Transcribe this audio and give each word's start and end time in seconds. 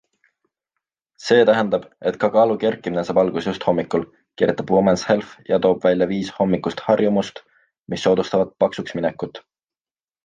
See 1.25 1.43
tähendab, 1.49 1.83
et 2.11 2.17
ka 2.23 2.29
kaalu 2.35 2.55
kerkimine 2.63 3.03
saab 3.09 3.19
alguse 3.23 3.45
just 3.49 3.67
hommikul, 3.69 4.07
kirjutab 4.43 4.73
Women's 4.77 5.03
Health 5.11 5.35
ja 5.53 5.61
toob 5.67 5.85
välja 5.89 6.09
viis 6.15 6.33
hommikust 6.39 6.83
harjumust, 6.89 7.43
mis 7.95 8.07
soodustavad 8.09 8.57
paksuksminekut. 8.65 9.45